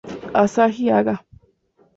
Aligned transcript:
Asahi 0.43 0.83
Haga 0.93 1.15